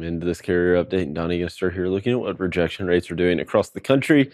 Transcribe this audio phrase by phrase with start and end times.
[0.00, 1.02] Welcome into this carrier update.
[1.02, 3.82] And Donny, going to start here looking at what rejection rates are doing across the
[3.82, 4.30] country.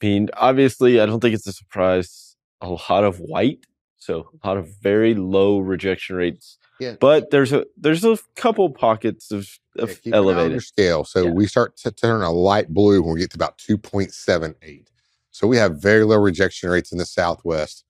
[0.00, 2.36] I mean, obviously, I don't think it's a surprise.
[2.62, 3.66] A lot of white,
[3.98, 6.56] so a lot of very low rejection rates.
[6.80, 6.94] Yeah.
[6.98, 10.62] But there's a there's a couple pockets of, of Yeah, elevated.
[10.62, 11.04] scale.
[11.04, 11.30] So Yeah.
[11.32, 14.86] we start to turn a light blue when we get to about 2.78.
[15.32, 17.84] So we have very low rejection rates in the Southwest.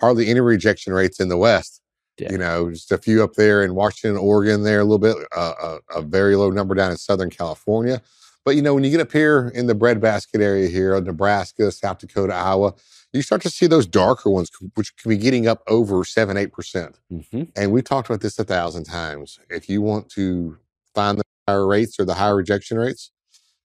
[0.00, 1.79] Hardly any rejection rates in the West.
[2.20, 2.32] Yeah.
[2.32, 5.78] You know, just a few up there in Washington, Oregon, there a little bit, uh,
[5.92, 8.02] a, a very low number down in Southern California.
[8.44, 11.98] But you know, when you get up here in the breadbasket area here, Nebraska, South
[11.98, 12.74] Dakota, Iowa,
[13.12, 16.52] you start to see those darker ones, which can be getting up over seven, eight
[16.52, 16.98] percent.
[17.10, 19.38] hmm And we've talked about this a thousand times.
[19.50, 20.58] If you want to
[20.94, 23.10] find the higher rates or the higher rejection rates,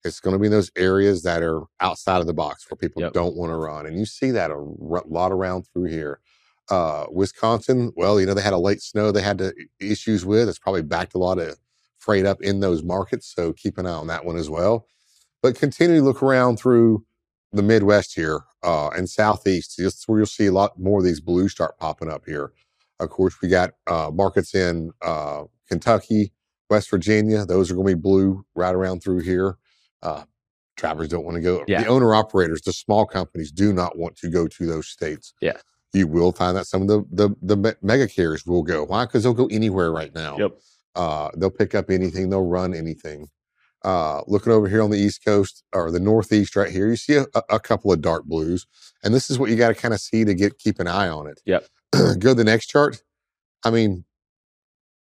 [0.03, 3.01] it's going to be in those areas that are outside of the box where people
[3.01, 3.13] Yep.
[3.13, 3.85] don't want to run.
[3.87, 6.19] And you see that a r- lot around through here.
[6.69, 10.49] Uh, Wisconsin, well, you know, they had a late snow they had to, issues with.
[10.49, 11.57] It's probably backed a lot of
[11.97, 13.31] freight up in those markets.
[13.33, 14.87] So keep an eye on that one as well.
[15.41, 17.05] But continue to look around through
[17.51, 19.75] the Midwest here uh, and Southeast.
[19.77, 22.51] This where you'll see a lot more of these blues start popping up here.
[22.99, 26.31] Of course, we got uh, markets in uh, Kentucky,
[26.69, 27.45] West Virginia.
[27.45, 29.57] Those are going to be blue right around through here.
[30.01, 30.23] Uh,
[30.77, 31.63] travelers don't want to go.
[31.67, 31.83] Yeah.
[31.83, 35.33] The owner operators, the small companies, do not want to go to those states.
[35.41, 35.57] Yeah.
[35.95, 38.83] You will find that some of the the, the mega carriers will go.
[38.85, 39.05] Why?
[39.05, 40.37] Because they'll go anywhere right now.
[40.37, 40.51] Yep.
[40.95, 42.29] Uh, they'll pick up anything.
[42.29, 43.27] They'll run anything.
[43.83, 47.15] Uh, looking over here on the East Coast or the Northeast, right here, you see
[47.17, 48.65] a, a- couple of dark blues,
[49.03, 51.07] and this is what you got to kind of see to get keep an eye
[51.07, 51.39] on it.
[51.45, 51.67] Yep.
[51.91, 53.03] Go to the next chart.
[53.63, 54.05] I mean,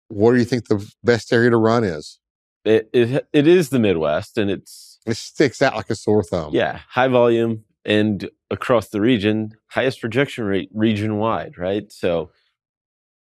[0.09, 2.19] what do you think the best area to run is?
[2.65, 6.53] It, it it is the Midwest, and it's It sticks out like a sore thumb.
[6.55, 11.91] yeah high volume and across the region, highest rejection rate region wide, right?
[11.93, 12.31] So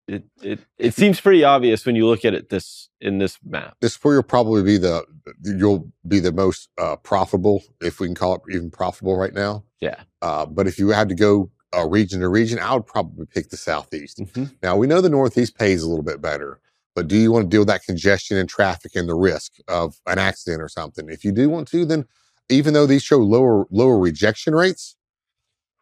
[0.08, 3.76] it it it seems pretty obvious when you look at it this in this map.
[3.80, 5.04] This where you'll probably be the
[5.44, 9.64] you'll be the most uh, profitable, if we can call it even profitable right now.
[9.80, 10.00] Yeah.
[10.20, 13.50] Uh, but if you had to go uh, region to region, I would probably pick
[13.50, 14.18] the southeast.
[14.18, 14.54] Mhm.
[14.62, 16.60] Now we know the Northeast pays a little bit better,
[16.94, 20.00] but do you want to deal with that congestion and traffic and the risk of
[20.06, 21.08] an accident or something?
[21.08, 22.06] If you do want to, then
[22.48, 24.96] even though these show lower lower rejection rates,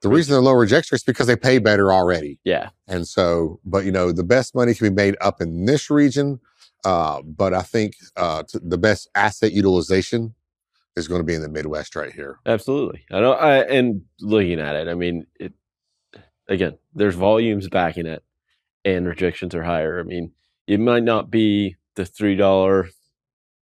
[0.02, 2.38] the reason they're lower rejection rates is because they pay better already.
[2.44, 5.90] Yeah, And so, but you know, the best money can be made up in this
[5.90, 6.40] region.
[6.84, 10.34] Uh, but I think uh, t- the best asset utilization
[10.96, 12.38] is going to be in the Midwest right here.
[12.46, 13.04] absolutely.
[13.12, 13.38] I don't.
[13.40, 15.52] I, and looking at it, I mean, it
[16.48, 16.78] again.
[16.94, 18.24] There's volumes backing it,
[18.84, 20.00] and rejections are higher.
[20.00, 20.32] I mean,
[20.66, 22.88] it might not be the three dollar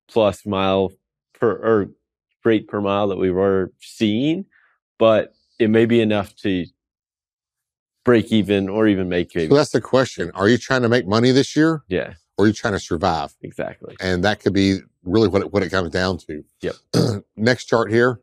[0.09, 0.93] plus mile
[1.35, 1.91] per or
[2.49, 4.47] rate per mile that we were seeing,
[4.99, 6.65] but it may be enough to
[8.05, 11.31] break even or even make So that's the question: Are you trying to make money
[11.31, 13.35] this year, Yeah, or are you trying to survive?
[13.43, 13.97] exactly.
[14.01, 16.43] And that could be really what it, what it comes down to.
[16.63, 16.75] Yep.
[17.37, 18.21] Next chart here,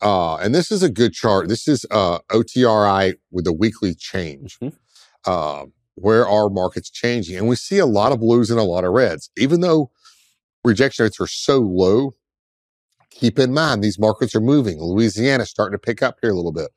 [0.00, 1.48] uh, and this is a good chart.
[1.48, 4.58] This is uh, OTRI with a weekly change.
[4.60, 4.72] Mhm.
[5.26, 5.66] uh,
[5.98, 7.36] where are markets changing?
[7.38, 9.30] And we see a lot of blues and a lot of reds.
[9.38, 9.90] Even though
[10.62, 12.14] rejection rates are so low,
[13.18, 14.80] keep in mind these markets are moving.
[14.80, 16.70] Louisiana's starting to pick up here a little bit.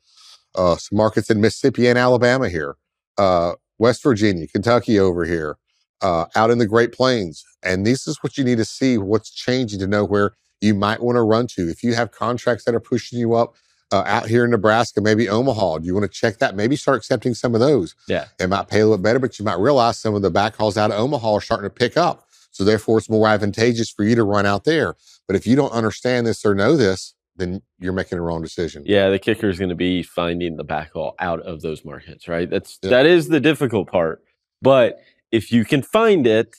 [0.54, 2.76] Uh, some markets in Mississippi and Alabama here,
[3.18, 5.58] uh, West Virginia, Kentucky over here,
[6.02, 7.44] uh, out in the Great Plains.
[7.62, 11.02] And this is what you need to see what's changing to know where you might
[11.02, 11.68] want to run to.
[11.68, 13.54] If you have contracts that are pushing you up
[13.92, 16.56] uh, out here in Nebraska, maybe Omaha, do you want to check that?
[16.56, 17.94] Maybe start accepting some of those.
[18.08, 18.26] Yeah.
[18.38, 20.76] It might pay a little bit better, but you might realize some of the backhauls
[20.76, 22.26] out of Omaha are starting to pick up.
[22.50, 24.96] So therefore, it's more advantageous for you to run out there.
[25.26, 28.82] But if you don't understand this or know this, then you're making a wrong decision.
[28.86, 32.50] Yeah, the kicker is going to be finding the backhaul out of those markets, right?
[32.50, 32.90] That's Yeah.
[32.90, 34.22] that is the difficult part.
[34.60, 34.98] But
[35.30, 36.54] if you can find it,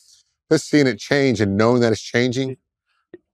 [0.51, 2.57] Just seeing it change and knowing that it's changing,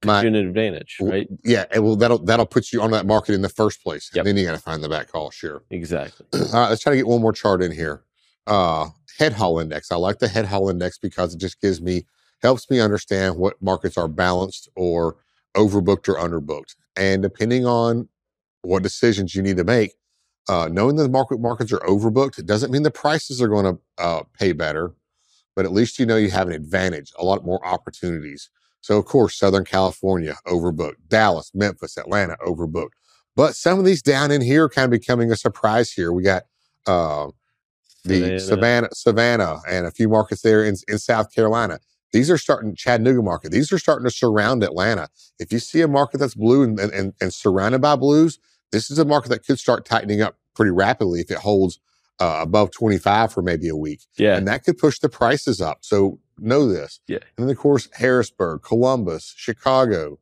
[0.06, 1.28] my, you an advantage, right?
[1.44, 4.12] yeah, it will that'll that'll put you on that market in the first place.
[4.14, 4.26] Yep.
[4.26, 5.64] And then you got to find the backhaul, sure.
[5.72, 6.26] Exactly.
[6.34, 8.04] All right, let's try to get one more chart in here.
[8.46, 9.92] Uh, head haul index.
[9.92, 12.06] I like the head haul index because it just gives me
[12.42, 15.18] helps me understand what markets are balanced or
[15.56, 16.76] overbooked or underbooked.
[16.96, 18.10] And depending on
[18.62, 19.94] what decisions you need to make,
[20.50, 23.80] uh, knowing that the market markets are overbooked, doesn't mean the prices are going to
[23.98, 24.94] uh, pay better,
[25.56, 28.50] but at least you know you have an advantage, a lot more opportunities.
[28.82, 32.92] So of course, Southern California overbooked, Dallas, Memphis, Atlanta overbooked.
[33.36, 36.12] But some of these down in here are kind of becoming a surprise here.
[36.12, 36.44] We got
[36.86, 37.28] uh,
[38.06, 38.40] the Savannah.
[38.40, 41.80] Savannah, Savannah, and a few markets there in, in South Carolina.
[42.14, 43.52] These are starting Chattanooga market.
[43.52, 45.10] These are starting to surround Atlanta.
[45.40, 48.40] If you see a market that's blue and, and, and surrounded by blues,
[48.72, 51.80] this is a market that could start tightening up pretty rapidly if it holds
[52.20, 54.02] uh, above 25 for maybe a week.
[54.18, 54.36] Yeah.
[54.36, 55.80] And that could push the prices up.
[55.82, 57.00] So know this.
[57.08, 57.20] Yeah.
[57.38, 60.20] And then, of course, Harrisburg, Columbus, Chicago.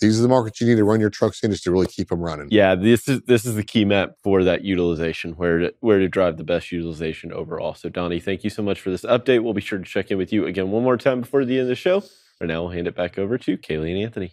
[0.00, 2.08] These are the markets you need to run your trucks in just to really keep
[2.08, 2.48] them running.
[2.50, 6.08] Yeah, this is this is the key map for that utilization, where to where to
[6.08, 7.74] drive the best utilization overall.
[7.74, 9.42] So Donny, thank you so much for this update.
[9.42, 11.62] We'll be sure to check in with you again one more time before the end
[11.62, 12.02] of the show.
[12.38, 14.32] For now, we'll hand it back over to Kaylee and Anthony.